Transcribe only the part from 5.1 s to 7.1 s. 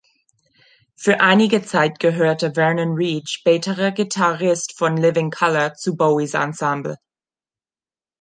Colour, zu Bowies Ensemble.